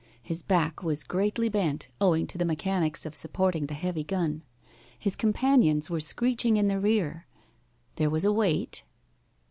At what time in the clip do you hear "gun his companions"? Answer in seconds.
4.03-5.91